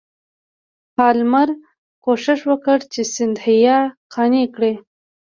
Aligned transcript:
پالمر 0.95 1.49
کوښښ 2.03 2.39
وکړ 2.49 2.79
چې 2.93 3.01
سیندهیا 3.15 3.77
قانع 4.13 4.45
کړي. 4.55 4.73